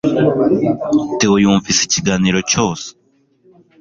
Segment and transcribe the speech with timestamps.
[1.17, 2.87] Theo yumvise ikiganiro cyose